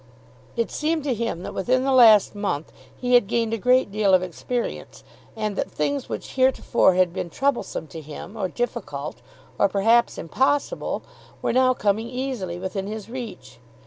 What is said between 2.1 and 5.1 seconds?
month he had gained a great deal of experience,